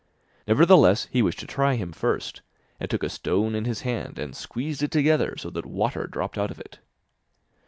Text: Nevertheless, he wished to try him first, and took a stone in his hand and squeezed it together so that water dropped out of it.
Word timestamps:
Nevertheless, 0.47 1.05
he 1.11 1.21
wished 1.21 1.37
to 1.41 1.45
try 1.45 1.75
him 1.75 1.91
first, 1.91 2.41
and 2.79 2.89
took 2.89 3.03
a 3.03 3.07
stone 3.07 3.53
in 3.53 3.65
his 3.65 3.81
hand 3.81 4.17
and 4.17 4.35
squeezed 4.35 4.81
it 4.81 4.89
together 4.89 5.35
so 5.37 5.51
that 5.51 5.63
water 5.67 6.07
dropped 6.07 6.39
out 6.39 6.49
of 6.49 6.59
it. 6.59 6.79